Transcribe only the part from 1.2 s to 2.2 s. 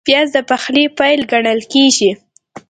ګڼل کېږي